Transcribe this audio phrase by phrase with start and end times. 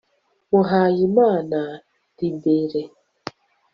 [0.51, 1.59] muhayimana
[2.17, 2.85] libérée